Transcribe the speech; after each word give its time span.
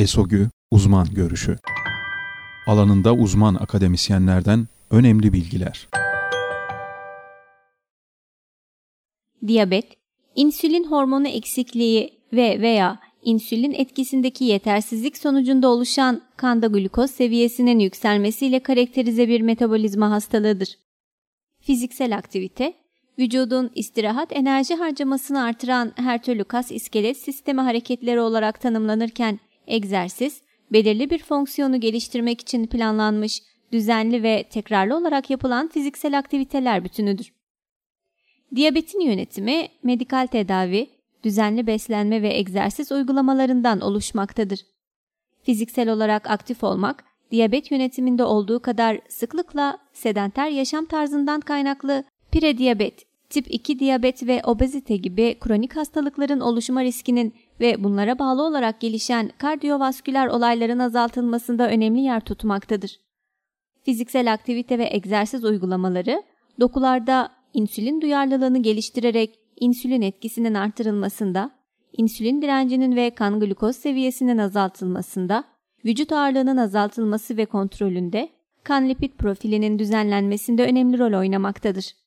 ESOGÜ 0.00 0.48
Uzman 0.70 1.06
Görüşü 1.14 1.56
Alanında 2.66 3.14
uzman 3.14 3.54
akademisyenlerden 3.54 4.68
önemli 4.90 5.32
bilgiler. 5.32 5.88
Diyabet, 9.46 9.84
insülin 10.34 10.84
hormonu 10.90 11.28
eksikliği 11.28 12.18
ve 12.32 12.60
veya 12.60 12.98
insülin 13.22 13.72
etkisindeki 13.72 14.44
yetersizlik 14.44 15.18
sonucunda 15.18 15.68
oluşan 15.68 16.22
kanda 16.36 16.66
glukoz 16.66 17.10
seviyesinin 17.10 17.78
yükselmesiyle 17.78 18.60
karakterize 18.60 19.28
bir 19.28 19.40
metabolizma 19.40 20.10
hastalığıdır. 20.10 20.78
Fiziksel 21.60 22.16
aktivite, 22.16 22.74
vücudun 23.18 23.70
istirahat 23.74 24.28
enerji 24.32 24.74
harcamasını 24.74 25.42
artıran 25.42 25.92
her 25.96 26.22
türlü 26.22 26.44
kas 26.44 26.72
iskelet 26.72 27.16
sistemi 27.16 27.60
hareketleri 27.60 28.20
olarak 28.20 28.60
tanımlanırken 28.60 29.40
egzersiz, 29.70 30.42
belirli 30.72 31.10
bir 31.10 31.18
fonksiyonu 31.18 31.80
geliştirmek 31.80 32.40
için 32.40 32.66
planlanmış, 32.66 33.42
düzenli 33.72 34.22
ve 34.22 34.44
tekrarlı 34.50 34.96
olarak 34.96 35.30
yapılan 35.30 35.68
fiziksel 35.68 36.18
aktiviteler 36.18 36.84
bütünüdür. 36.84 37.32
Diyabetin 38.54 39.00
yönetimi, 39.00 39.68
medikal 39.82 40.26
tedavi, 40.26 40.90
düzenli 41.24 41.66
beslenme 41.66 42.22
ve 42.22 42.34
egzersiz 42.34 42.92
uygulamalarından 42.92 43.80
oluşmaktadır. 43.80 44.60
Fiziksel 45.42 45.88
olarak 45.88 46.30
aktif 46.30 46.64
olmak, 46.64 47.04
diyabet 47.30 47.70
yönetiminde 47.70 48.24
olduğu 48.24 48.60
kadar 48.60 49.00
sıklıkla 49.08 49.78
sedenter 49.92 50.48
yaşam 50.48 50.84
tarzından 50.84 51.40
kaynaklı 51.40 52.04
prediyabet, 52.32 53.04
tip 53.30 53.54
2 53.54 53.78
diyabet 53.78 54.26
ve 54.26 54.42
obezite 54.44 54.96
gibi 54.96 55.36
kronik 55.40 55.76
hastalıkların 55.76 56.40
oluşma 56.40 56.84
riskinin 56.84 57.34
ve 57.60 57.84
bunlara 57.84 58.18
bağlı 58.18 58.42
olarak 58.42 58.80
gelişen 58.80 59.30
kardiyovasküler 59.38 60.26
olayların 60.26 60.78
azaltılmasında 60.78 61.68
önemli 61.68 62.00
yer 62.00 62.20
tutmaktadır. 62.20 63.00
Fiziksel 63.84 64.32
aktivite 64.32 64.78
ve 64.78 64.88
egzersiz 64.92 65.44
uygulamaları 65.44 66.22
dokularda 66.60 67.28
insülin 67.54 68.00
duyarlılığını 68.00 68.62
geliştirerek 68.62 69.38
insülin 69.56 70.02
etkisinin 70.02 70.54
artırılmasında, 70.54 71.50
insülin 71.92 72.42
direncinin 72.42 72.96
ve 72.96 73.10
kan 73.10 73.40
glukoz 73.40 73.76
seviyesinin 73.76 74.38
azaltılmasında, 74.38 75.44
vücut 75.84 76.12
ağırlığının 76.12 76.56
azaltılması 76.56 77.36
ve 77.36 77.46
kontrolünde, 77.46 78.28
kan 78.64 78.88
lipid 78.88 79.12
profilinin 79.12 79.78
düzenlenmesinde 79.78 80.64
önemli 80.64 80.98
rol 80.98 81.18
oynamaktadır. 81.18 81.99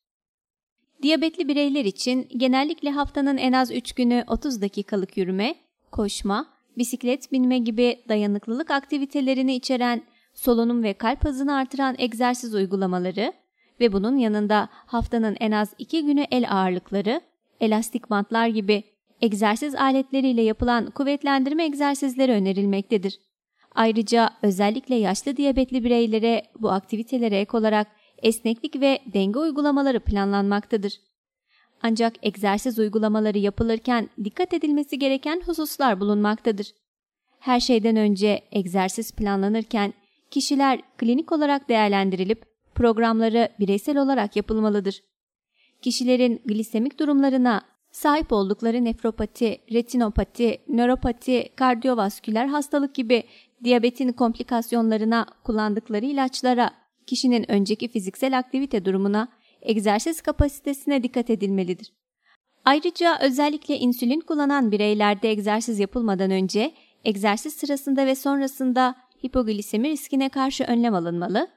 Diyabetli 1.04 1.48
bireyler 1.48 1.84
için 1.84 2.28
genellikle 2.36 2.90
haftanın 2.90 3.36
en 3.36 3.52
az 3.52 3.70
3 3.70 3.92
günü 3.92 4.24
30 4.26 4.62
dakikalık 4.62 5.16
yürüme, 5.16 5.54
koşma, 5.92 6.46
bisiklet 6.78 7.32
binme 7.32 7.58
gibi 7.58 8.04
dayanıklılık 8.08 8.70
aktivitelerini 8.70 9.54
içeren 9.54 10.02
solunum 10.34 10.82
ve 10.82 10.92
kalp 10.92 11.24
hızını 11.24 11.54
artıran 11.56 11.94
egzersiz 11.98 12.54
uygulamaları 12.54 13.32
ve 13.80 13.92
bunun 13.92 14.16
yanında 14.16 14.68
haftanın 14.72 15.36
en 15.40 15.52
az 15.52 15.74
2 15.78 16.04
günü 16.04 16.26
el 16.30 16.50
ağırlıkları, 16.50 17.20
elastik 17.60 18.10
bantlar 18.10 18.48
gibi 18.48 18.82
egzersiz 19.20 19.74
aletleriyle 19.74 20.42
yapılan 20.42 20.90
kuvvetlendirme 20.90 21.64
egzersizleri 21.64 22.32
önerilmektedir. 22.32 23.18
Ayrıca 23.74 24.30
özellikle 24.42 24.94
yaşlı 24.94 25.36
diyabetli 25.36 25.84
bireylere 25.84 26.42
bu 26.58 26.70
aktivitelere 26.70 27.40
ek 27.40 27.56
olarak 27.56 27.86
esneklik 28.22 28.80
ve 28.80 28.98
denge 29.06 29.38
uygulamaları 29.38 30.00
planlanmaktadır. 30.00 30.92
Ancak 31.82 32.14
egzersiz 32.22 32.78
uygulamaları 32.78 33.38
yapılırken 33.38 34.08
dikkat 34.24 34.54
edilmesi 34.54 34.98
gereken 34.98 35.42
hususlar 35.46 36.00
bulunmaktadır. 36.00 36.74
Her 37.40 37.60
şeyden 37.60 37.96
önce 37.96 38.40
egzersiz 38.52 39.12
planlanırken 39.12 39.94
kişiler 40.30 40.80
klinik 40.98 41.32
olarak 41.32 41.68
değerlendirilip 41.68 42.44
programları 42.74 43.48
bireysel 43.60 43.98
olarak 43.98 44.36
yapılmalıdır. 44.36 45.02
Kişilerin 45.82 46.42
glisemik 46.44 47.00
durumlarına, 47.00 47.62
sahip 47.92 48.32
oldukları 48.32 48.84
nefropati, 48.84 49.58
retinopati, 49.72 50.58
nöropati, 50.68 51.48
kardiyovasküler 51.56 52.46
hastalık 52.46 52.94
gibi 52.94 53.22
diyabetin 53.64 54.12
komplikasyonlarına 54.12 55.26
kullandıkları 55.44 56.06
ilaçlara 56.06 56.70
kişinin 57.06 57.50
önceki 57.50 57.88
fiziksel 57.88 58.38
aktivite 58.38 58.84
durumuna, 58.84 59.28
egzersiz 59.62 60.20
kapasitesine 60.20 61.02
dikkat 61.02 61.30
edilmelidir. 61.30 61.92
Ayrıca 62.64 63.18
özellikle 63.22 63.78
insülin 63.78 64.20
kullanan 64.20 64.72
bireylerde 64.72 65.30
egzersiz 65.30 65.78
yapılmadan 65.78 66.30
önce, 66.30 66.74
egzersiz 67.04 67.54
sırasında 67.54 68.06
ve 68.06 68.14
sonrasında 68.14 68.94
hipoglisemi 69.24 69.90
riskine 69.90 70.28
karşı 70.28 70.64
önlem 70.64 70.94
alınmalı, 70.94 71.48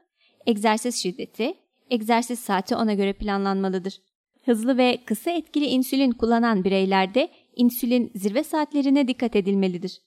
egzersiz 0.45 0.95
şiddeti, 1.03 1.53
egzersiz 1.89 2.39
saati 2.39 2.75
ona 2.75 2.93
göre 2.93 3.13
planlanmalıdır. 3.13 4.01
Hızlı 4.45 4.77
ve 4.77 4.97
kısa 5.05 5.31
etkili 5.31 5.65
insülin 5.65 6.11
kullanan 6.11 6.63
bireylerde 6.63 7.29
insülin 7.55 8.11
zirve 8.15 8.43
saatlerine 8.43 9.07
dikkat 9.07 9.35
edilmelidir. 9.35 10.01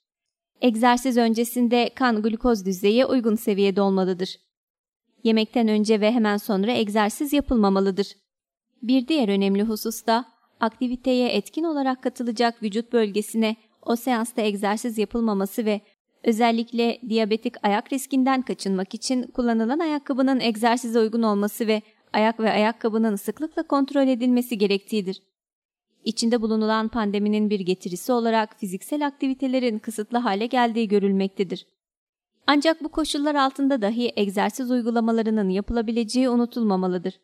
Egzersiz 0.60 1.16
öncesinde 1.16 1.90
kan 1.94 2.22
glukoz 2.22 2.66
düzeyi 2.66 3.06
uygun 3.06 3.34
seviyede 3.34 3.80
olmalıdır. 3.80 4.36
Yemekten 5.25 5.69
önce 5.69 6.00
ve 6.00 6.12
hemen 6.12 6.36
sonra 6.36 6.72
egzersiz 6.72 7.32
yapılmamalıdır. 7.32 8.16
Bir 8.82 9.08
diğer 9.08 9.28
önemli 9.28 9.62
husus 9.62 10.06
da 10.06 10.25
aktiviteye 10.60 11.28
etkin 11.28 11.64
olarak 11.64 12.03
katılacak 12.03 12.62
vücut 12.62 12.92
bölgesine 12.92 13.56
o 13.82 13.97
seansta 13.97 14.42
egzersiz 14.42 14.98
yapılmaması 14.98 15.64
ve 15.64 15.80
özellikle 16.25 17.00
diyabetik 17.09 17.64
ayak 17.64 17.92
riskinden 17.92 18.42
kaçınmak 18.42 18.94
için 18.94 19.22
kullanılan 19.22 19.78
ayakkabının 19.78 20.41
egzersize 20.41 20.98
uygun 20.98 21.22
olması 21.22 21.66
ve 21.66 21.82
ayak 22.12 22.41
ve 22.41 22.50
ayakkabının 22.50 23.16
sıklıkla 23.16 23.62
kontrol 23.62 24.09
edilmesi 24.09 24.59
gerektiğidir. 24.59 25.22
İçinde 26.04 26.42
bulunulan 26.42 26.88
pandeminin 26.88 27.50
bir 27.50 27.60
getirisi 27.60 28.12
olarak 28.12 28.60
fiziksel 28.60 29.06
aktivitelerin 29.06 29.78
kısıtlı 29.78 30.19
hale 30.19 30.47
geldiği 30.47 30.88
görülmektedir. 30.88 31.66
Ancak 32.52 32.84
bu 32.84 32.88
koşullar 32.88 33.34
altında 33.34 33.82
dahi 33.82 34.12
egzersiz 34.16 34.70
uygulamalarının 34.70 35.48
yapılabileceği 35.48 36.28
unutulmamalıdır. 36.28 37.20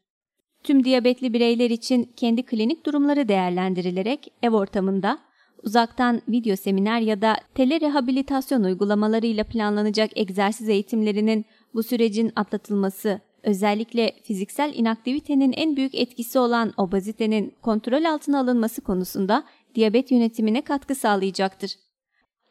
Tüm 0.65 0.85
diyabetli 0.85 1.33
bireyler 1.33 1.71
için 1.71 2.13
kendi 2.17 2.43
klinik 2.43 2.87
durumları 2.87 3.29
değerlendirilerek 3.29 4.33
ev 4.43 4.51
ortamında 4.51 5.19
uzaktan 5.63 6.23
video 6.29 6.57
seminer 6.57 7.01
ya 7.01 7.23
da 7.23 7.37
telerehabilitasyon 7.55 8.65
uygulamalarıyla 8.65 9.45
planlanacak 9.45 10.11
egzersiz 10.19 10.69
eğitimlerinin 10.69 11.45
bu 11.75 11.83
sürecin 11.83 12.33
atlatılması, 12.37 13.21
özellikle 13.43 14.13
fiziksel 14.23 14.73
inaktivitenin 14.75 15.53
en 15.53 15.77
büyük 15.77 15.95
etkisi 15.95 16.39
olan 16.39 16.73
obezitenin 16.77 17.55
kontrol 17.63 18.05
altına 18.05 18.41
alınması 18.41 18.81
konusunda 18.81 19.45
diyabet 19.75 20.11
yönetimine 20.11 20.63
katkı 20.63 20.95
sağlayacaktır. 20.95 21.86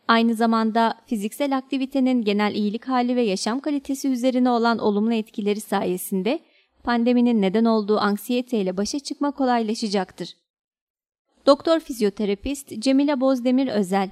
Aynı 0.08 0.36
zamanda 0.36 0.94
fiziksel 1.06 1.58
aktivitenin 1.58 2.22
genel 2.22 2.56
iyilik 2.56 2.88
hali 2.88 3.16
ve 3.16 3.22
yaşam 3.22 3.60
kalitesi 3.60 4.10
üzerine 4.10 4.50
olan 4.50 4.78
olumlu 4.78 5.14
etkileri 5.14 5.62
sayesinde 5.62 6.40
pandeminin 6.84 7.42
neden 7.42 7.66
olduğu 7.66 7.98
anksiyete 7.98 8.60
ile 8.60 8.78
başa 8.78 9.00
çıkma 9.00 9.32
kolaylaşacaktır. 9.32 10.30
Doktor 11.46 11.80
fizyoterapist 11.80 12.80
Cemile 12.80 13.22
Bozdemir 13.22 13.68
Özel, 13.68 14.10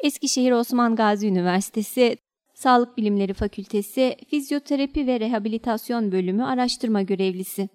Eskişehir 0.00 0.52
Osman 0.52 0.96
Gazi 0.96 1.28
Üniversitesi 1.28 2.16
Sağlık 2.54 2.96
Bilimleri 2.96 3.34
Fakültesi 3.34 4.16
Fizyoterapi 4.30 5.06
ve 5.06 5.20
Rehabilitasyon 5.20 6.12
Bölümü 6.12 6.44
araştırma 6.44 7.02
görevlisi. 7.02 7.68